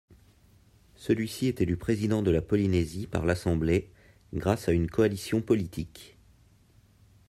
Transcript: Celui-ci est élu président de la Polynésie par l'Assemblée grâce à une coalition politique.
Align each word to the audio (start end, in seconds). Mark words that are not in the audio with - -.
Celui-ci 0.95 1.45
est 1.45 1.61
élu 1.61 1.77
président 1.77 2.23
de 2.23 2.31
la 2.31 2.41
Polynésie 2.41 3.05
par 3.05 3.23
l'Assemblée 3.23 3.91
grâce 4.33 4.67
à 4.67 4.71
une 4.71 4.89
coalition 4.89 5.43
politique. 5.43 6.17